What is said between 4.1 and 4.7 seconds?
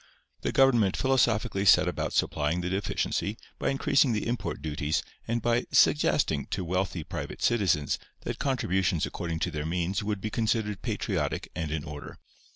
the import